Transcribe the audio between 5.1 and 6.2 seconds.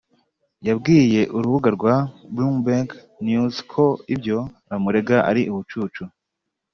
ari ubucucu